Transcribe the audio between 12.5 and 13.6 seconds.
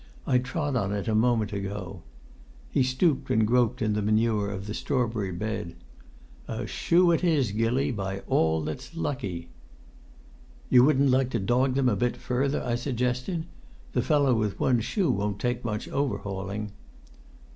I suggested.